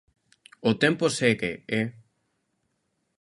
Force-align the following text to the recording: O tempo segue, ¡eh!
O 0.69 0.71
tempo 0.83 1.05
segue, 1.17 1.51
¡eh! 1.79 1.87